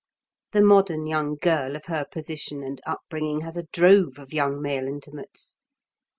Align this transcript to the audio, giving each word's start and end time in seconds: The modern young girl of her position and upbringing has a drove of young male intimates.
The 0.53 0.63
modern 0.63 1.05
young 1.05 1.35
girl 1.35 1.75
of 1.75 1.85
her 1.85 2.05
position 2.09 2.63
and 2.63 2.81
upbringing 2.87 3.41
has 3.41 3.55
a 3.55 3.67
drove 3.71 4.17
of 4.17 4.33
young 4.33 4.59
male 4.59 4.87
intimates. 4.87 5.55